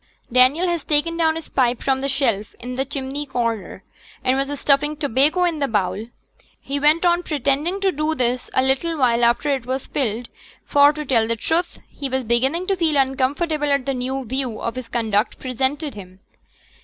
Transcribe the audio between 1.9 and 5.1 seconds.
the shelf in the chimney corner, and was stuffing